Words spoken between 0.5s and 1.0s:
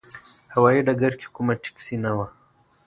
هوايي